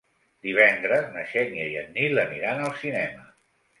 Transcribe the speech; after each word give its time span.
Divendres 0.45 1.11
na 1.17 1.25
Xènia 1.33 1.67
i 1.73 1.77
en 1.83 1.93
Nil 1.99 2.23
aniran 2.25 2.65
al 2.67 2.77
cinema. 2.85 3.29